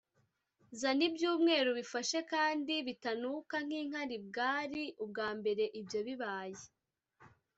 [0.79, 6.63] zana iby umweru bifashe kandi bitanuka nk inkari bwari ubwa mbere ibyo bibaye